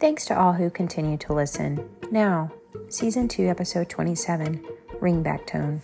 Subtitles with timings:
[0.00, 1.86] Thanks to all who continue to listen.
[2.10, 2.50] Now,
[2.88, 5.82] Season 2, Episode 27 Ringback Tone.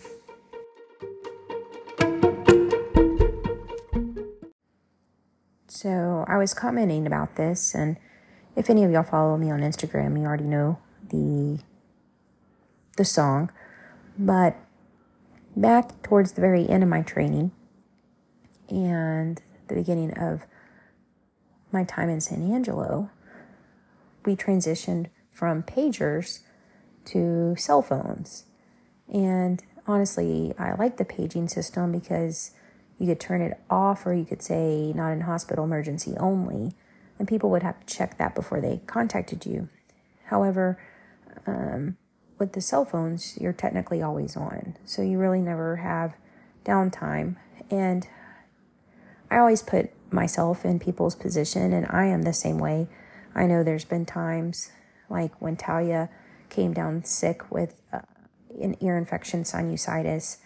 [5.67, 7.97] So, I was commenting about this, and
[8.55, 10.79] if any of y'all follow me on Instagram, you already know
[11.09, 11.59] the
[12.97, 13.51] the song.
[14.17, 14.55] But
[15.55, 17.51] back towards the very end of my training
[18.67, 20.47] and the beginning of
[21.71, 23.11] my time in San Angelo,
[24.27, 26.41] we transitioned from pagers
[27.05, 28.45] to cell phones.
[29.11, 32.51] And honestly, I like the paging system because
[32.99, 36.73] you could turn it off or you could say not in hospital emergency only.
[37.17, 39.69] And people would have to check that before they contacted you.
[40.25, 40.77] However,
[41.47, 41.97] um,
[42.37, 44.75] with the cell phones, you're technically always on.
[44.85, 46.13] So you really never have
[46.65, 47.37] downtime.
[47.71, 48.07] And
[49.31, 52.87] I always put myself in people's position, and I am the same way.
[53.37, 54.71] I know there's been times
[55.09, 56.09] like when Talia
[56.49, 57.99] came down sick with uh,
[58.61, 60.37] an ear infection, sinusitis.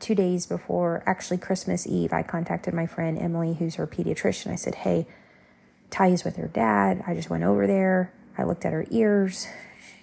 [0.00, 4.50] Two days before, actually Christmas Eve, I contacted my friend Emily, who's her pediatrician.
[4.50, 5.06] I said, Hey,
[5.90, 7.04] Talia's with her dad.
[7.06, 8.12] I just went over there.
[8.36, 9.46] I looked at her ears.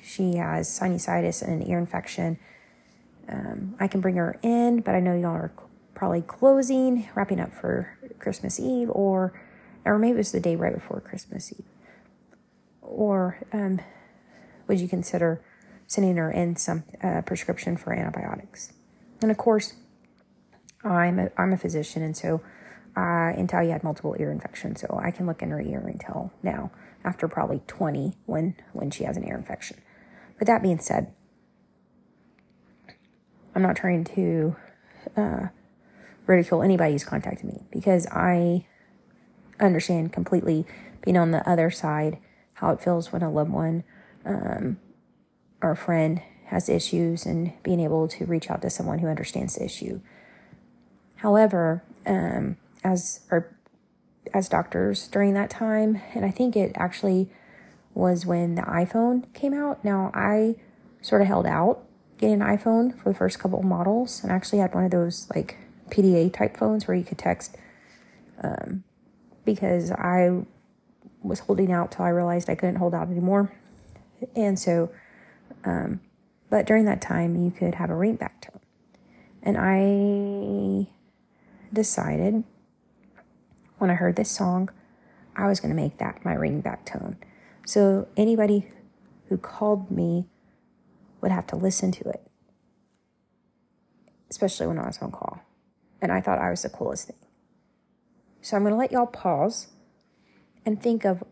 [0.02, 2.40] She has sinusitis and an ear infection.
[3.28, 5.52] Um, I can bring her in, but I know y'all are
[5.94, 9.34] probably closing, wrapping up for Christmas Eve, or
[9.90, 11.66] or maybe it was the day right before Christmas Eve.
[12.82, 13.82] Or um,
[14.68, 15.42] would you consider
[15.88, 18.72] sending her in some uh, prescription for antibiotics?
[19.22, 19.74] And of course,
[20.84, 22.42] I'm a, I'm a physician, and so
[22.96, 26.72] uh, you had multiple ear infections, so I can look in her ear until now,
[27.04, 29.82] after probably 20 when when she has an ear infection.
[30.38, 31.14] But that being said,
[33.56, 34.56] I'm not trying to
[35.18, 35.48] uh,
[36.28, 38.66] ridicule anybody who's contacted me because I
[39.60, 40.66] understand completely
[41.02, 42.18] being on the other side
[42.54, 43.84] how it feels when a loved one
[44.26, 44.78] um,
[45.62, 49.56] or a friend has issues and being able to reach out to someone who understands
[49.56, 50.02] the issue.
[51.18, 53.56] However, um, as or
[54.34, 57.30] as doctors during that time, and I think it actually
[57.94, 59.84] was when the iPhone came out.
[59.84, 60.56] Now I
[61.02, 61.84] sort of held out
[62.18, 65.58] getting an iPhone for the first couple models, and actually had one of those like
[65.90, 67.56] PDA type phones where you could text.
[68.42, 68.84] Um,
[69.54, 70.44] because I
[71.24, 73.52] was holding out till I realized I couldn't hold out anymore,
[74.36, 74.92] and so,
[75.66, 76.02] um,
[76.50, 78.62] but during that time you could have a ringback tone,
[79.42, 80.88] and I
[81.74, 82.44] decided
[83.80, 84.70] when I heard this song,
[85.36, 87.18] I was going to make that my ringback tone.
[87.66, 88.70] So anybody
[89.30, 90.28] who called me
[91.22, 92.22] would have to listen to it,
[94.30, 95.40] especially when I was on call.
[96.02, 97.29] And I thought I was the coolest thing.
[98.42, 99.68] So I'm going to let y'all pause
[100.66, 101.24] and think of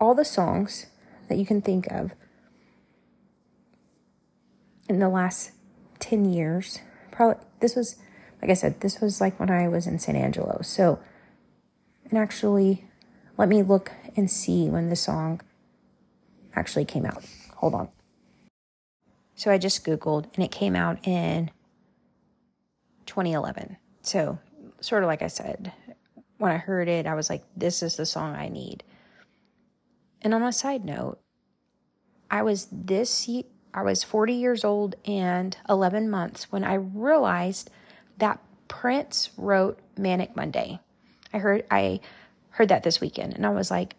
[0.00, 0.86] all the songs
[1.28, 2.12] that you can think of
[4.88, 5.52] in the last
[6.00, 6.80] 10 years.
[7.10, 7.96] Probably, this was,
[8.40, 10.60] like I said, this was like when I was in San Angelo.
[10.62, 10.98] So,
[12.08, 12.84] and actually,
[13.36, 15.40] let me look and see when the song
[16.54, 17.24] actually came out.
[17.56, 17.88] Hold on.
[19.34, 21.50] So I just Googled and it came out in
[23.06, 23.76] 2011.
[24.02, 24.38] So,
[24.80, 25.72] sort of like I said,
[26.38, 28.84] when I heard it, I was like, this is the song I need.
[30.22, 31.18] And on a side note,
[32.30, 33.28] I was this,
[33.74, 37.70] I was 40 years old and 11 months when I realized
[38.18, 40.80] that Prince wrote Manic Monday.
[41.32, 42.00] I heard, I
[42.50, 43.94] heard that this weekend and I was like,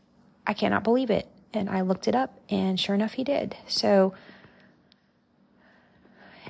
[0.47, 1.27] I cannot believe it.
[1.53, 3.55] And I looked it up and sure enough, he did.
[3.67, 4.13] So,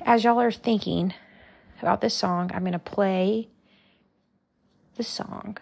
[0.04, 1.14] as y'all are thinking
[1.80, 3.48] about this song, I'm going to play
[4.96, 5.58] the song.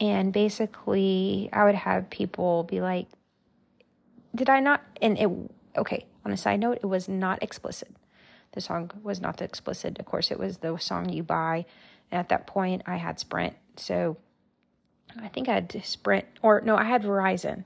[0.00, 3.08] And basically, I would have people be like,
[4.34, 4.82] Did I not?
[5.02, 5.28] And it,
[5.76, 7.94] okay, on a side note, it was not explicit.
[8.52, 9.98] The song was not the explicit.
[9.98, 11.66] Of course, it was the song you buy.
[12.10, 13.54] And at that point, I had Sprint.
[13.76, 14.16] So
[15.20, 17.64] I think I had Sprint, or no, I had Verizon.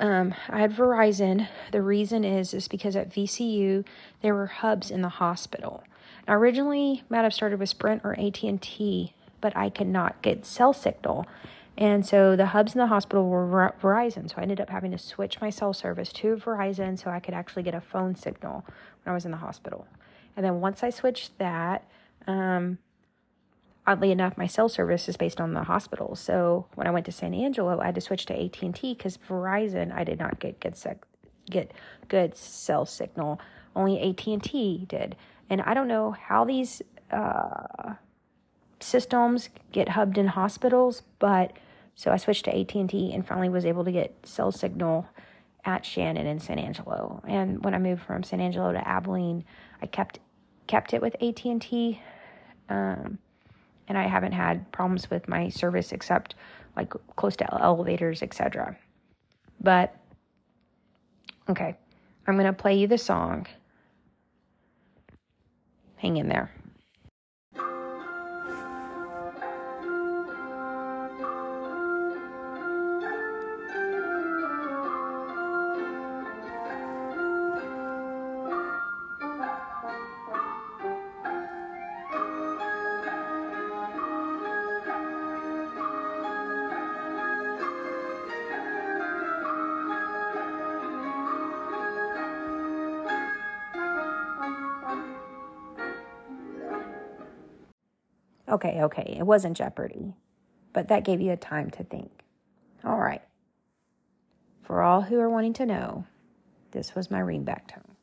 [0.00, 1.48] Um, I had Verizon.
[1.72, 3.84] The reason is is because at VCU
[4.22, 5.82] there were hubs in the hospital.
[6.26, 10.20] Now, originally, might have started with Sprint or AT and T, but I could not
[10.22, 11.26] get cell signal,
[11.78, 14.28] and so the hubs in the hospital were Verizon.
[14.28, 17.34] So I ended up having to switch my cell service to Verizon so I could
[17.34, 18.64] actually get a phone signal
[19.04, 19.86] when I was in the hospital.
[20.36, 21.88] And then once I switched that,
[22.26, 22.78] um,
[23.86, 26.16] oddly enough, my cell service is based on the hospital.
[26.16, 28.94] So when I went to San Angelo, I had to switch to AT and T
[28.94, 31.06] because Verizon I did not get good sec-
[31.48, 31.70] get
[32.08, 33.40] good cell signal.
[33.76, 35.14] Only AT and T did,
[35.48, 36.82] and I don't know how these
[37.12, 37.94] uh,
[38.80, 41.52] systems get hubbed in hospitals, but
[41.94, 45.08] So I switched to AT&T and finally was able to get cell signal
[45.64, 47.20] at Shannon and San Angelo.
[47.26, 49.44] And when I moved from San Angelo to Abilene,
[49.82, 50.20] I kept
[50.68, 52.00] kept it with AT&T.
[52.68, 53.18] Um,
[53.88, 56.34] and I haven't had problems with my service except
[56.76, 58.76] like close to elevators, etc.
[59.60, 59.96] But
[61.48, 61.76] okay,
[62.26, 63.46] I'm going to play you the song.
[65.96, 66.52] Hang in there.
[98.50, 100.14] Okay, okay, it wasn't Jeopardy,
[100.72, 102.10] but that gave you a time to think.
[102.84, 103.22] All right.
[104.62, 106.06] For all who are wanting to know,
[106.70, 107.96] this was my ringback tone.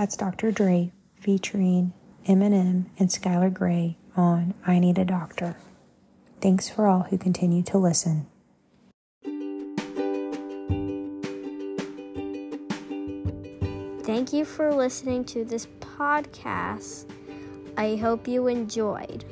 [0.00, 0.50] That's Dr.
[0.50, 1.92] Dre featuring
[2.26, 5.56] Eminem and Skylar Grey on I Need a Doctor.
[6.40, 8.26] Thanks for all who continue to listen.
[14.04, 17.04] Thank you for listening to this podcast.
[17.76, 19.26] I hope you enjoyed.